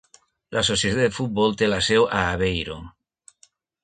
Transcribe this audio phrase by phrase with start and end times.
[0.55, 2.79] L'associació de futbol té la seu a Aveiro.